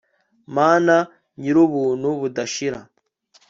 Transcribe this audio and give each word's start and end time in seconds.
mana, 0.55 0.95
nyir'ubuntu 1.39 2.09
budashir. 2.19 2.73